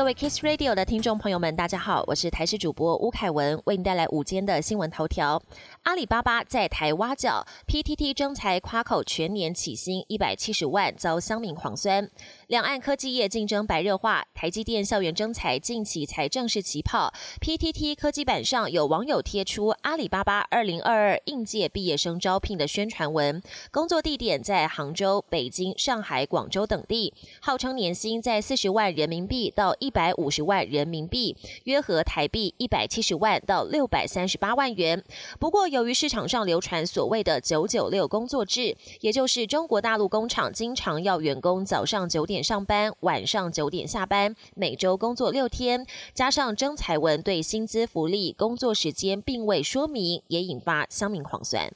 [0.00, 5.42] 各位 Kiss Radio 的听众朋友们，大家好，我是台视主播吴凯文，为您带来午间的新闻头条。
[5.82, 12.10] 阿里巴巴在台挖角，PTT 征才夸口全年起薪一百七十万，遭乡民狂酸。
[12.46, 17.12] 两岸科技业竞争白热化，台积电校园征才近期才正式起跑。
[17.42, 27.12] PTT 科技版上有网友贴出阿里巴巴二零二二应届毕业生招聘的宣传文，工作地点在杭州、北京、上海、广州等地，
[27.42, 35.02] 号称年薪在四十万人民币到一百五十万人民币，约合台币一百七十万到六百三十八万元。
[35.38, 51.70] 不过，由于市场上流传所谓的“九九六”工作制，也就是中国大陆工厂经常要员工早上九点上班，晚上九点下班，每周工作六天，加上征才文对薪资福利、工作时间并未说明，也引发乡民狂酸。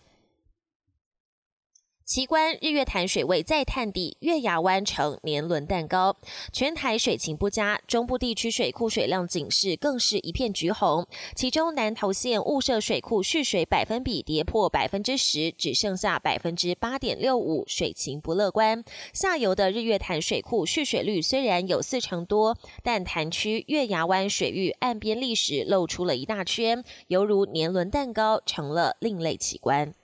[2.06, 6.14] 奇观：日月潭水位再探底，月牙湾成年轮蛋糕。
[6.52, 11.06] 全台水情不佳，中部地区水库水量警示更是一片橘红。
[11.34, 18.84] 其中南投县雾社水库蓄水百分比跌破百分之十，只剩下百分之八点六五，水情不乐观。
[19.14, 29.94] 下游的日月潭水库蓄水率虽然有四成多，但潭区月牙湾水域岸边砾石露出了一大圈，犹如年轮蛋糕，成了另类奇观。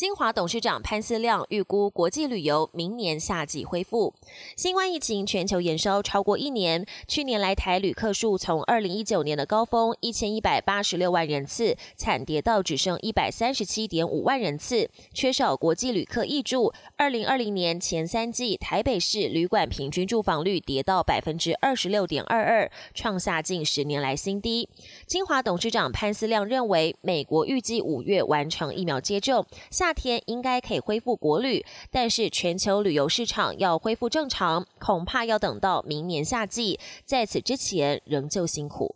[0.00, 4.14] 金华董事长潘思亮预估国际旅游明年夏季恢复。
[4.56, 16.72] 新冠疫情全球延烧超过一年，去年来台旅客数从二零一九年的高峰一千一百八十六万人次，惨跌到只剩一百三十七点五万人次，缺少国际旅客挹注。
[16.96, 24.66] 二零二零年前三季，台北市旅馆平均住房率跌到百分之二十六点二二，创下近十年来新低。
[25.06, 29.89] 金华董事长潘思亮认为，美国预计五月完成疫苗接种，下。
[29.90, 38.94] 夏天应该可以恢复国旅，但是全球旅游市场要恢复正常，恐怕要等到明年夏季，在此之前仍旧辛苦。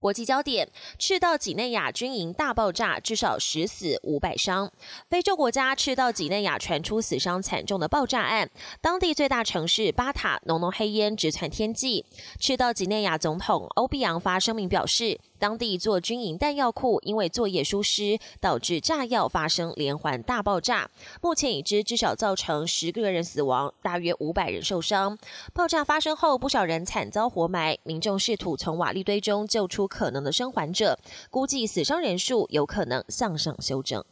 [0.00, 0.66] 国际焦点：
[0.98, 4.72] 赤道几内亚军营大爆炸，至少十死五百伤。
[5.10, 8.48] 非洲国家赤道几内亚传出死伤惨重的爆炸案，
[8.80, 12.06] 当地最大城市巴塔浓浓黑烟直窜天际。
[12.38, 15.20] 赤道几内亚总统欧比扬发声明表示。
[15.40, 20.90] 当地一座军营弹药库因为作业疏失，导致炸药发生连环大爆炸。
[21.22, 25.16] 目前已知至少造成十个人死亡，大约五百人受伤。
[25.54, 34.02] 爆炸发生后，不少人惨遭活埋，民众试图从瓦砾堆中救出可能的生还者，估计死伤人数有可能向上修正。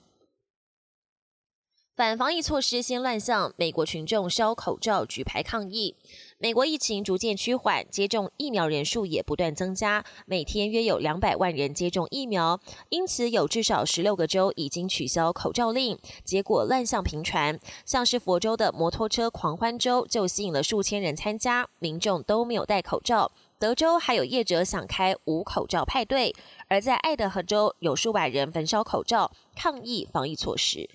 [1.96, 5.96] 反防疫措施先乱象，美国群众烧口罩举牌抗议。
[6.38, 15.98] 美国疫情逐渐趋缓，接种疫苗人数也不断增加，每天约有两百万人接种疫苗，因此有至少十六个州已经取消口罩令。
[16.22, 23.32] 结果乱象频传，像是佛州的摩托车狂欢周就吸引了数千人参加，民众都没有戴口罩。
[23.58, 26.32] 德州还有业者想开无口罩派对，
[26.68, 30.88] 而在爱德荷州有数百人焚烧口罩抗议防疫措施。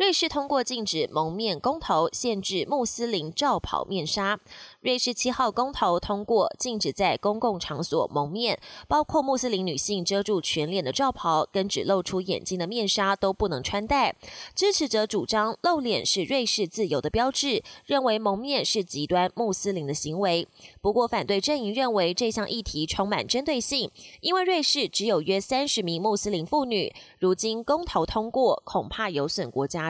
[0.00, 4.40] 瑞士通过禁止蒙面公投，限制穆斯林罩袍面纱。
[4.80, 8.58] 瑞士七号公投通过，禁止在公共场所蒙面，
[8.88, 14.16] 包括穆斯林女性遮住全脸的罩袍跟只露出眼睛的面纱都不能穿戴。
[14.54, 20.48] 支持者主张露脸是瑞士自由的标志，认为蒙面是极端穆斯林的行为。
[20.80, 23.90] 不过，反对阵营认为这项议题充满针对性，
[24.22, 26.90] 因为瑞士只有约三十名穆斯林妇女。
[27.18, 29.89] 如今公投通过，恐怕有损国家